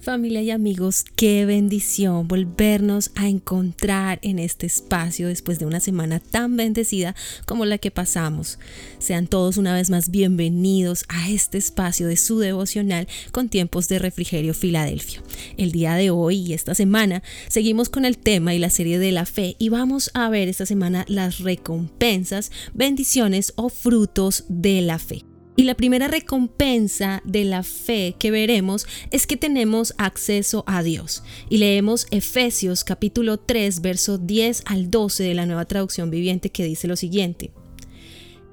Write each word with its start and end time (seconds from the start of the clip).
Familia 0.00 0.40
y 0.40 0.50
amigos, 0.50 1.04
qué 1.14 1.44
bendición 1.44 2.26
volvernos 2.26 3.10
a 3.16 3.28
encontrar 3.28 4.18
en 4.22 4.38
este 4.38 4.64
espacio 4.64 5.28
después 5.28 5.58
de 5.58 5.66
una 5.66 5.78
semana 5.78 6.20
tan 6.20 6.56
bendecida 6.56 7.14
como 7.44 7.66
la 7.66 7.76
que 7.76 7.90
pasamos. 7.90 8.58
Sean 8.98 9.26
todos 9.26 9.58
una 9.58 9.74
vez 9.74 9.90
más 9.90 10.10
bienvenidos 10.10 11.04
a 11.10 11.28
este 11.28 11.58
espacio 11.58 12.08
de 12.08 12.16
su 12.16 12.38
devocional 12.38 13.08
con 13.30 13.50
tiempos 13.50 13.88
de 13.88 13.98
refrigerio 13.98 14.54
Filadelfia. 14.54 15.22
El 15.58 15.70
día 15.70 15.92
de 15.96 16.08
hoy 16.08 16.36
y 16.36 16.54
esta 16.54 16.74
semana 16.74 17.22
seguimos 17.48 17.90
con 17.90 18.06
el 18.06 18.16
tema 18.16 18.54
y 18.54 18.58
la 18.58 18.70
serie 18.70 18.98
de 18.98 19.12
la 19.12 19.26
fe 19.26 19.54
y 19.58 19.68
vamos 19.68 20.10
a 20.14 20.30
ver 20.30 20.48
esta 20.48 20.64
semana 20.64 21.04
las 21.08 21.40
recompensas, 21.40 22.50
bendiciones 22.72 23.52
o 23.56 23.68
frutos 23.68 24.44
de 24.48 24.80
la 24.80 24.98
fe. 24.98 25.29
Y 25.60 25.64
la 25.64 25.74
primera 25.74 26.08
recompensa 26.08 27.20
de 27.26 27.44
la 27.44 27.62
fe 27.62 28.16
que 28.18 28.30
veremos 28.30 28.86
es 29.10 29.26
que 29.26 29.36
tenemos 29.36 29.92
acceso 29.98 30.64
a 30.66 30.82
Dios. 30.82 31.22
Y 31.50 31.58
leemos 31.58 32.06
Efesios 32.10 32.82
capítulo 32.82 33.36
3, 33.36 33.82
verso 33.82 34.16
10 34.16 34.62
al 34.64 34.90
12 34.90 35.22
de 35.22 35.34
la 35.34 35.44
nueva 35.44 35.66
traducción 35.66 36.10
viviente 36.10 36.48
que 36.48 36.64
dice 36.64 36.88
lo 36.88 36.96
siguiente. 36.96 37.50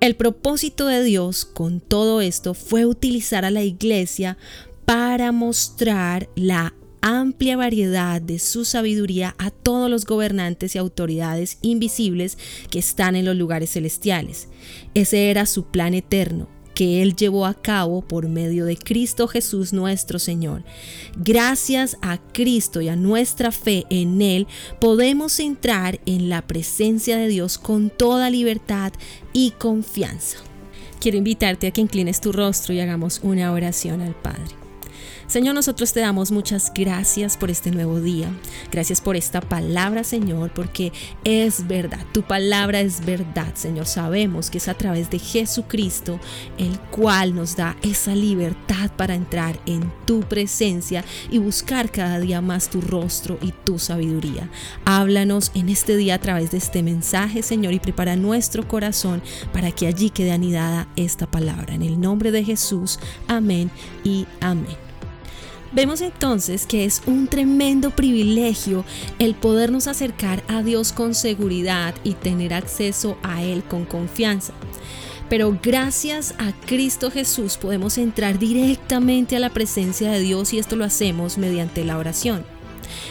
El 0.01 0.17
propósito 0.17 0.85
de 0.87 1.01
Dios 1.01 1.45
con 1.45 1.79
todo 1.79 2.19
esto 2.19 2.53
fue 2.53 2.85
utilizar 2.85 3.45
a 3.45 3.51
la 3.51 3.63
iglesia 3.63 4.37
para 4.83 5.31
mostrar 5.31 6.27
la 6.35 6.75
amplia 6.99 7.55
variedad 7.55 8.21
de 8.21 8.37
su 8.37 8.65
sabiduría 8.65 9.33
a 9.37 9.49
todos 9.49 9.89
los 9.89 10.03
gobernantes 10.03 10.75
y 10.75 10.77
autoridades 10.77 11.57
invisibles 11.61 12.37
que 12.69 12.79
están 12.79 13.15
en 13.15 13.23
los 13.23 13.37
lugares 13.37 13.71
celestiales. 13.71 14.49
Ese 14.93 15.29
era 15.29 15.45
su 15.45 15.67
plan 15.67 15.93
eterno 15.93 16.56
que 16.77 17.01
Él 17.01 17.15
llevó 17.15 17.47
a 17.47 17.55
cabo 17.55 18.03
por 18.03 18.29
medio 18.29 18.65
de 18.65 18.77
Cristo 18.77 19.27
Jesús 19.27 19.73
nuestro 19.73 20.19
Señor. 20.19 20.61
Gracias 21.15 21.97
a 22.03 22.19
Cristo 22.19 22.81
y 22.81 22.87
a 22.87 22.95
nuestra 22.95 23.51
fe 23.51 23.85
en 23.89 24.21
Él 24.21 24.45
podemos 24.79 25.39
entrar 25.39 25.99
en 26.05 26.29
la 26.29 26.45
presencia 26.45 27.17
de 27.17 27.29
Dios 27.29 27.57
con 27.57 27.89
toda 27.89 28.29
libertad 28.29 28.93
y 29.33 29.55
confianza. 29.57 30.37
Quiero 30.99 31.17
invitarte 31.17 31.65
a 31.65 31.71
que 31.71 31.81
inclines 31.81 32.21
tu 32.21 32.31
rostro 32.31 32.75
y 32.75 32.79
hagamos 32.79 33.21
una 33.23 33.51
oración 33.51 34.01
al 34.01 34.13
Padre. 34.13 34.66
Señor, 35.27 35.55
nosotros 35.55 35.91
te 35.91 35.99
damos 35.99 36.31
muchas 36.31 36.71
gracias 36.73 37.35
por 37.35 37.51
este 37.51 37.69
nuevo 37.69 37.99
día. 37.99 38.29
Gracias 38.71 39.01
por 39.01 39.17
esta 39.17 39.41
palabra, 39.41 40.05
Señor, 40.05 40.53
porque 40.53 40.93
es 41.25 41.67
verdad. 41.67 41.99
Tu 42.13 42.21
palabra 42.21 42.79
es 42.79 43.05
verdad, 43.05 43.53
Señor. 43.55 43.87
Sabemos 43.87 44.49
que 44.49 44.59
es 44.59 44.69
a 44.69 44.73
través 44.73 45.09
de 45.09 45.19
Jesucristo 45.19 46.17
el 46.57 46.79
cual 46.79 47.35
nos 47.35 47.57
da 47.57 47.75
esa 47.81 48.15
libertad 48.15 48.89
para 48.95 49.15
entrar 49.15 49.59
en 49.65 49.91
tu 50.05 50.21
presencia 50.21 51.03
y 51.29 51.39
buscar 51.39 51.91
cada 51.91 52.21
día 52.21 52.39
más 52.39 52.69
tu 52.69 52.79
rostro 52.79 53.37
y 53.41 53.51
tu 53.51 53.79
sabiduría. 53.79 54.49
Háblanos 54.85 55.51
en 55.55 55.67
este 55.67 55.97
día 55.97 56.15
a 56.15 56.19
través 56.19 56.51
de 56.51 56.57
este 56.57 56.83
mensaje, 56.83 57.43
Señor, 57.43 57.73
y 57.73 57.79
prepara 57.79 58.15
nuestro 58.15 58.65
corazón 58.65 59.21
para 59.51 59.71
que 59.71 59.87
allí 59.87 60.09
quede 60.09 60.31
anidada 60.31 60.87
esta 60.95 61.29
palabra. 61.29 61.73
En 61.73 61.81
el 61.81 61.99
nombre 61.99 62.31
de 62.31 62.45
Jesús, 62.45 62.97
amén 63.27 63.69
y 64.05 64.25
amén. 64.39 64.86
Vemos 65.71 66.01
entonces 66.01 66.65
que 66.65 66.85
es 66.85 67.01
un 67.05 67.27
tremendo 67.27 67.91
privilegio 67.91 68.85
el 69.19 69.35
podernos 69.35 69.87
acercar 69.87 70.43
a 70.47 70.63
Dios 70.63 70.93
con 70.93 71.13
seguridad 71.13 71.93
y 72.03 72.13
tener 72.13 72.53
acceso 72.53 73.17
a 73.21 73.43
Él 73.43 73.63
con 73.63 73.85
confianza. 73.85 74.53
Pero 75.29 75.57
gracias 75.61 76.35
a 76.37 76.53
Cristo 76.65 77.11
Jesús 77.11 77.57
podemos 77.57 77.97
entrar 77.97 78.39
directamente 78.39 79.35
a 79.35 79.39
la 79.39 79.49
presencia 79.49 80.09
de 80.09 80.21
Dios 80.21 80.53
y 80.53 80.59
esto 80.59 80.77
lo 80.77 80.85
hacemos 80.85 81.37
mediante 81.37 81.83
la 81.83 81.97
oración. 81.97 82.56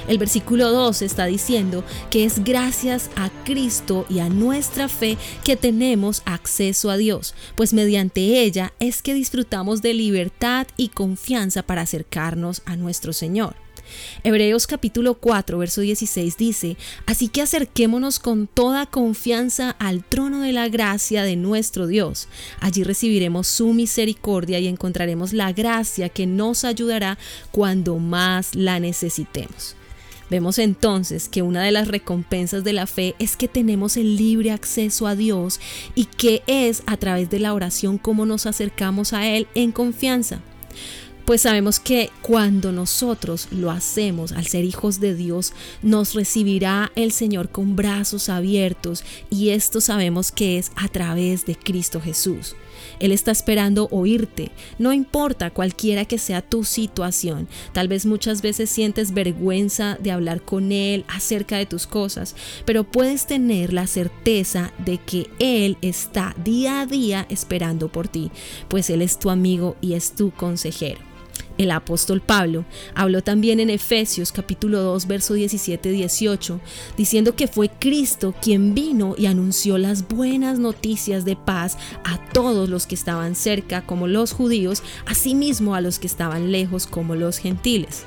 El 0.09 0.19
versículo 0.19 0.71
2 0.71 1.03
está 1.03 1.27
diciendo 1.27 1.85
que 2.11 2.25
es 2.25 2.45
gracias 2.45 3.11
a 3.17 3.31
Cristo 3.45 4.07
y 4.09 4.21
a 4.21 4.29
nuestra 4.29 4.89
fe 4.89 5.17
que 5.45 5.57
tenemos 5.57 6.23
acceso 6.25 6.91
a 6.91 6.97
Dios, 6.97 7.35
pues 7.57 7.73
mediante 7.73 8.43
ella 8.43 8.73
es 8.79 9.03
que 9.03 9.15
disfrutamos 9.15 9.83
de 9.83 9.95
libertad 9.95 10.67
y 10.77 10.89
confianza 10.89 11.63
para 11.63 11.83
acercarnos 11.83 12.63
a 12.67 12.77
nuestro 12.77 13.13
Señor. 13.13 13.66
Hebreos 14.25 14.67
capítulo 14.67 15.15
4, 15.15 15.59
verso 15.59 15.81
16 15.81 16.37
dice, 16.37 16.77
Así 17.07 17.29
que 17.29 17.43
acerquémonos 17.43 18.19
con 18.19 18.47
toda 18.47 18.87
confianza 18.87 19.71
al 19.79 20.05
trono 20.05 20.41
de 20.41 20.53
la 20.53 20.69
gracia 20.69 21.23
de 21.23 21.37
nuestro 21.37 21.87
Dios. 21.87 22.29
Allí 22.61 22.83
recibiremos 22.83 23.47
su 23.47 23.73
misericordia 23.73 24.59
y 24.59 24.69
encontraremos 24.69 25.33
la 25.33 25.53
gracia 25.53 26.09
que 26.09 26.27
nos 26.27 26.65
ayudará 26.65 27.19
cuando 27.51 27.99
más 27.99 28.55
la 28.55 28.81
necesitemos. 28.81 29.77
Vemos 30.29 30.59
entonces 30.59 31.29
que 31.29 31.43
una 31.43 31.63
de 31.63 31.71
las 31.71 31.87
recompensas 31.87 32.65
de 32.65 32.73
la 32.73 32.87
fe 32.87 33.15
es 33.21 33.37
que 33.37 33.47
tenemos 33.47 33.97
el 33.97 34.17
libre 34.17 34.51
acceso 34.51 35.07
a 35.07 35.15
Dios 35.15 35.61
y 35.95 36.07
que 36.07 36.43
es 36.49 36.83
a 36.87 36.97
través 36.97 37.31
de 37.31 37.39
la 37.39 37.55
oración 37.55 37.97
como 37.97 38.27
nos 38.27 38.47
acercamos 38.47 39.13
a 39.13 39.27
Él 39.27 39.47
en 39.55 39.71
confianza. 39.71 40.41
Pues 41.27 41.41
sabemos 41.41 41.81
que 41.81 42.11
cuando 42.23 42.71
nosotros 42.71 43.49
lo 43.51 43.73
hacemos 43.73 44.31
al 44.31 44.47
ser 44.47 44.65
hijos 44.65 45.01
de 45.01 45.17
Dios, 45.17 45.55
nos 45.83 46.15
recibirá 46.15 46.93
el 46.95 47.11
Señor 47.11 47.49
con 47.49 47.75
brazos 47.75 48.29
abiertos 48.29 49.03
y 49.29 49.49
esto 49.49 49.81
sabemos 49.81 50.31
que 50.31 50.57
es 50.57 50.71
a 50.77 50.87
través 50.87 51.45
de 51.45 51.57
Cristo 51.57 52.01
Jesús. 52.01 52.55
Él 53.01 53.11
está 53.11 53.33
esperando 53.33 53.89
oírte, 53.91 54.53
no 54.79 54.93
importa 54.93 55.51
cualquiera 55.51 56.05
que 56.05 56.19
sea 56.19 56.43
tu 56.43 56.63
situación. 56.63 57.49
Tal 57.73 57.89
vez 57.89 58.07
muchas 58.07 58.41
veces 58.41 58.71
sientes 58.71 59.13
vergüenza 59.13 59.99
de 60.01 60.13
hablar 60.13 60.43
con 60.43 60.71
Él 60.71 61.05
acerca 61.09 61.59
de 61.59 61.67
tus 61.67 61.89
cosas, 61.89 62.37
pero 62.65 62.85
puedes 62.85 63.27
tener 63.27 63.73
la 63.73 63.89
certeza 63.89 64.73
de 64.79 64.99
que 64.99 65.29
Él 65.41 65.77
está 65.83 66.37
día 66.45 66.83
a 66.83 66.87
día 66.87 67.27
esperando 67.31 67.89
por 67.89 68.07
ti, 68.07 68.31
pues 68.69 68.91
Él 68.91 69.03
es 69.03 69.19
tu 69.19 69.31
amigo 69.31 69.77
y 69.81 69.95
es 69.95 70.13
tu 70.13 70.31
consejero. 70.31 71.16
El 71.59 71.71
apóstol 71.71 72.21
Pablo 72.21 72.65
habló 72.95 73.23
también 73.23 73.61
en 73.61 73.71
Efesios 73.71 74.31
capítulo 74.31 74.83
2 74.83 75.07
verso 75.07 75.37
17-18, 75.37 76.61
diciendo 76.97 77.35
que 77.35 77.49
fue 77.49 77.71
Cristo 77.71 78.35
quien 78.43 78.75
vino 78.75 79.15
y 79.17 79.27
anunció 79.27 79.79
las 79.79 80.07
buenas 80.07 80.59
noticias 80.59 81.25
de 81.25 81.37
paz 81.37 81.79
a 82.05 82.19
todos 82.33 82.69
los 82.69 82.87
que 82.87 82.95
estaban 82.95 83.35
cerca 83.35 83.87
como 83.87 84.07
los 84.07 84.33
judíos, 84.33 84.83
asimismo 85.07 85.75
a 85.75 85.81
los 85.81 85.99
que 85.99 86.07
estaban 86.07 86.53
lejos 86.53 86.87
como 86.87 87.15
los 87.15 87.39
gentiles. 87.39 88.05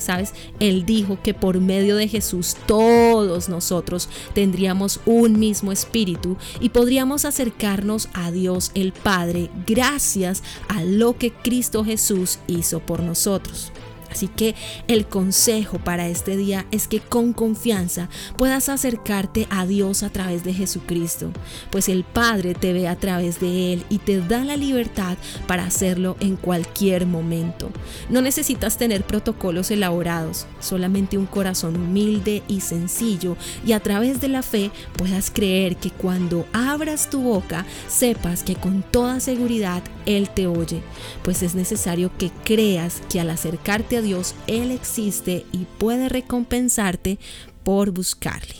¿Sabes? 0.00 0.32
Él 0.58 0.84
dijo 0.86 1.18
que 1.22 1.34
por 1.34 1.60
medio 1.60 1.96
de 1.96 2.08
Jesús 2.08 2.56
todos 2.66 3.48
nosotros 3.48 4.08
tendríamos 4.34 5.00
un 5.06 5.38
mismo 5.38 5.72
espíritu 5.72 6.36
y 6.60 6.70
podríamos 6.70 7.24
acercarnos 7.24 8.08
a 8.12 8.30
Dios 8.30 8.70
el 8.74 8.92
Padre 8.92 9.50
gracias 9.66 10.42
a 10.68 10.82
lo 10.82 11.16
que 11.16 11.32
Cristo 11.32 11.84
Jesús 11.84 12.38
hizo 12.46 12.80
por 12.80 13.00
nosotros. 13.02 13.72
Así 14.10 14.28
que 14.28 14.54
el 14.88 15.06
consejo 15.06 15.78
para 15.78 16.08
este 16.08 16.36
día 16.36 16.66
es 16.70 16.88
que 16.88 17.00
con 17.00 17.32
confianza 17.32 18.08
puedas 18.36 18.68
acercarte 18.68 19.46
a 19.50 19.66
Dios 19.66 20.02
a 20.02 20.10
través 20.10 20.44
de 20.44 20.52
Jesucristo, 20.52 21.30
pues 21.70 21.88
el 21.88 22.04
Padre 22.04 22.54
te 22.54 22.72
ve 22.72 22.88
a 22.88 22.96
través 22.96 23.40
de 23.40 23.72
Él 23.72 23.84
y 23.88 23.98
te 23.98 24.20
da 24.20 24.44
la 24.44 24.56
libertad 24.56 25.16
para 25.46 25.64
hacerlo 25.64 26.16
en 26.20 26.36
cualquier 26.36 27.06
momento. 27.06 27.70
No 28.08 28.22
necesitas 28.22 28.78
tener 28.78 29.04
protocolos 29.04 29.70
elaborados, 29.70 30.46
solamente 30.60 31.18
un 31.18 31.26
corazón 31.26 31.76
humilde 31.76 32.42
y 32.48 32.60
sencillo 32.60 33.36
y 33.64 33.72
a 33.72 33.80
través 33.80 34.20
de 34.20 34.28
la 34.28 34.42
fe 34.42 34.70
puedas 34.96 35.30
creer 35.30 35.76
que 35.76 35.90
cuando 35.90 36.46
abras 36.52 37.10
tu 37.10 37.20
boca 37.20 37.66
sepas 37.88 38.42
que 38.42 38.56
con 38.56 38.82
toda 38.82 39.20
seguridad 39.20 39.82
Él 40.06 40.30
te 40.30 40.46
oye, 40.46 40.82
pues 41.22 41.42
es 41.42 41.54
necesario 41.54 42.10
que 42.18 42.30
creas 42.44 43.02
que 43.08 43.20
al 43.20 43.30
acercarte 43.30 43.96
a 43.96 43.99
Dios, 44.02 44.34
Él 44.46 44.70
existe 44.70 45.44
y 45.52 45.66
puede 45.78 46.08
recompensarte 46.08 47.18
por 47.64 47.90
buscarle. 47.90 48.56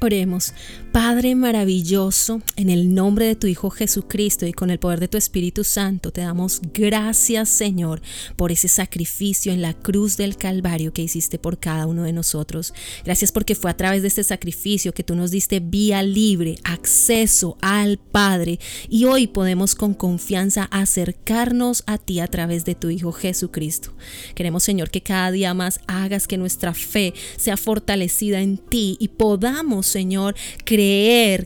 Oremos. 0.00 0.52
Padre 0.92 1.34
maravilloso, 1.34 2.42
en 2.56 2.68
el 2.68 2.94
nombre 2.94 3.24
de 3.24 3.34
tu 3.34 3.46
Hijo 3.46 3.70
Jesucristo 3.70 4.46
y 4.46 4.52
con 4.52 4.70
el 4.70 4.78
poder 4.78 5.00
de 5.00 5.08
tu 5.08 5.16
Espíritu 5.16 5.64
Santo, 5.64 6.12
te 6.12 6.20
damos 6.20 6.60
gracias, 6.74 7.48
Señor, 7.48 8.02
por 8.36 8.52
ese 8.52 8.68
sacrificio 8.68 9.54
en 9.54 9.62
la 9.62 9.72
cruz 9.72 10.18
del 10.18 10.36
Calvario 10.36 10.92
que 10.92 11.00
hiciste 11.00 11.38
por 11.38 11.58
cada 11.58 11.86
uno 11.86 12.02
de 12.02 12.12
nosotros. 12.12 12.74
Gracias 13.06 13.32
porque 13.32 13.54
fue 13.54 13.70
a 13.70 13.76
través 13.76 14.02
de 14.02 14.08
este 14.08 14.22
sacrificio 14.22 14.92
que 14.92 15.02
tú 15.02 15.14
nos 15.14 15.30
diste 15.30 15.60
vía 15.60 16.02
libre, 16.02 16.58
acceso 16.62 17.56
al 17.62 17.98
Padre. 17.98 18.60
Y 18.90 19.06
hoy 19.06 19.28
podemos 19.28 19.74
con 19.74 19.94
confianza 19.94 20.64
acercarnos 20.64 21.84
a 21.86 21.96
ti 21.96 22.20
a 22.20 22.26
través 22.26 22.66
de 22.66 22.74
tu 22.74 22.90
Hijo 22.90 23.12
Jesucristo. 23.12 23.94
Queremos, 24.34 24.62
Señor, 24.62 24.90
que 24.90 25.02
cada 25.02 25.30
día 25.30 25.54
más 25.54 25.80
hagas 25.86 26.28
que 26.28 26.36
nuestra 26.36 26.74
fe 26.74 27.14
sea 27.38 27.56
fortalecida 27.56 28.42
en 28.42 28.58
ti 28.58 28.98
y 29.00 29.08
podamos 29.08 29.86
Señor, 29.86 30.34
creer, 30.66 30.81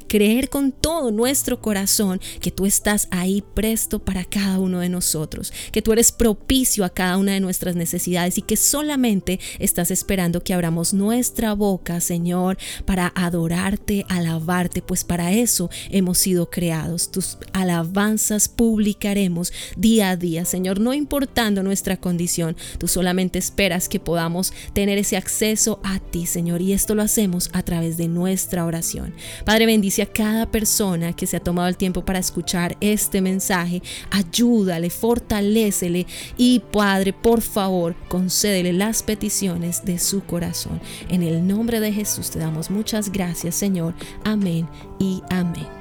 creer 0.09 0.49
con 0.49 0.73
todo 0.73 1.11
nuestro 1.11 1.61
corazón 1.61 2.21
que 2.41 2.51
tú 2.51 2.67
estás 2.67 3.09
ahí 3.11 3.43
presto 3.55 3.99
para 3.99 4.25
cada 4.25 4.59
uno 4.59 4.81
de 4.81 4.89
nosotros, 4.89 5.53
que 5.73 5.83
tú 5.83 5.93
eres 5.93 6.13
propicio 6.13 6.85
a 6.85 6.91
cada 6.91 7.17
una 7.17 7.33
de 7.33 7.41
nuestras 7.41 7.77
necesidades 7.77 8.39
y 8.39 8.43
que 8.43 8.57
solamente 8.57 9.41
estás 9.59 9.91
esperando 9.91 10.43
que 10.43 10.55
abramos 10.55 10.95
nuestra 10.95 11.55
boca, 11.55 12.01
Señor, 12.01 12.59
para 12.85 13.13
adorarte, 13.15 14.05
alabarte, 14.09 14.83
pues 14.83 15.05
para 15.05 15.33
eso 15.33 15.71
hemos 15.91 16.19
sido 16.19 16.51
creados. 16.51 17.11
Tus 17.11 17.39
alabanzas 17.53 18.49
publicaremos 18.49 19.53
día 19.77 20.11
a 20.11 20.17
día, 20.17 20.45
Señor, 20.45 20.81
no 20.81 20.95
importando 20.95 21.63
nuestra 21.63 21.97
condición, 21.97 22.57
tú 22.79 22.89
solamente 22.89 23.39
esperas 23.39 23.89
que 23.89 24.01
podamos 24.01 24.53
tener 24.73 24.99
ese 24.99 25.17
acceso 25.17 25.81
a 25.83 25.99
ti, 25.99 26.27
Señor, 26.27 26.63
y 26.63 26.73
esto 26.73 26.95
lo 26.95 27.03
hacemos 27.03 27.51
a 27.53 27.63
través 27.63 27.97
de 27.97 28.09
nuestra 28.09 28.65
oración. 28.65 29.15
Padre, 29.45 29.67
bendice 29.67 30.03
a 30.03 30.07
cada 30.07 30.47
persona 30.47 31.15
que 31.15 31.27
se 31.27 31.37
ha 31.37 31.41
tomado 31.41 31.69
el 31.69 31.77
tiempo 31.77 32.05
para 32.05 32.19
escuchar 32.19 32.77
este 32.81 33.21
mensaje. 33.21 33.83
Ayúdale, 34.11 34.91
fortalécele 34.91 36.07
y 36.37 36.61
Padre, 36.73 37.13
por 37.13 37.41
favor, 37.41 37.95
concédele 38.09 38.73
las 38.73 39.03
peticiones 39.03 39.85
de 39.85 39.99
su 39.99 40.23
corazón. 40.25 40.81
En 41.09 41.23
el 41.23 41.47
nombre 41.47 41.81
de 41.81 41.93
Jesús 41.93 42.31
te 42.31 42.39
damos 42.39 42.71
muchas 42.71 43.11
gracias, 43.11 43.55
Señor. 43.55 43.95
Amén 44.25 44.69
y 44.99 45.23
amén. 45.31 45.76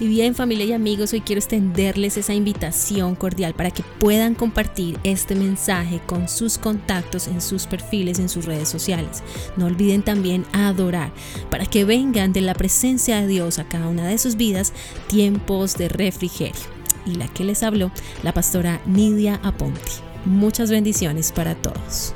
Y 0.00 0.08
bien 0.08 0.34
familia 0.34 0.64
y 0.64 0.72
amigos, 0.72 1.12
hoy 1.12 1.20
quiero 1.20 1.40
extenderles 1.40 2.16
esa 2.16 2.32
invitación 2.32 3.14
cordial 3.14 3.52
para 3.52 3.70
que 3.70 3.82
puedan 3.82 4.34
compartir 4.34 4.98
este 5.04 5.34
mensaje 5.34 6.00
con 6.06 6.26
sus 6.26 6.56
contactos 6.56 7.28
en 7.28 7.42
sus 7.42 7.66
perfiles, 7.66 8.18
en 8.18 8.30
sus 8.30 8.46
redes 8.46 8.70
sociales. 8.70 9.22
No 9.58 9.66
olviden 9.66 10.02
también 10.02 10.46
adorar 10.54 11.12
para 11.50 11.66
que 11.66 11.84
vengan 11.84 12.32
de 12.32 12.40
la 12.40 12.54
presencia 12.54 13.20
de 13.20 13.26
Dios 13.26 13.58
a 13.58 13.68
cada 13.68 13.88
una 13.88 14.06
de 14.06 14.16
sus 14.16 14.36
vidas 14.36 14.72
tiempos 15.06 15.76
de 15.76 15.90
refrigerio. 15.90 16.80
Y 17.04 17.16
la 17.16 17.28
que 17.28 17.44
les 17.44 17.62
habló, 17.62 17.92
la 18.22 18.32
pastora 18.32 18.80
Nidia 18.86 19.38
Aponti. 19.42 19.92
Muchas 20.24 20.70
bendiciones 20.70 21.30
para 21.30 21.54
todos 21.54 22.14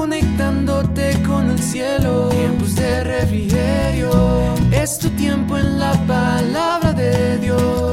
conectándote 0.00 1.22
con 1.26 1.50
el 1.50 1.58
cielo. 1.58 2.30
Tiempos 2.30 2.74
de 2.74 3.04
refrigerio, 3.04 4.39
es 4.90 4.98
tu 4.98 5.08
tiempo 5.10 5.56
en 5.56 5.78
la 5.78 5.92
palabra 6.06 6.92
de 6.92 7.38
Dios. 7.38 7.89